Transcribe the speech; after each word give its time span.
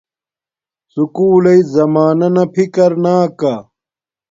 سکُول 0.93 1.35
لݵ 1.43 1.59
زمانانا 1.73 2.43
فکر 2.55 2.91
نا 3.03 3.15
کا 3.39 3.55